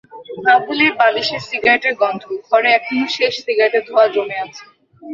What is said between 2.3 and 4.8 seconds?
ঘরে এখনো শেষ সিগারেটের ধোঁয়া জমে আছে।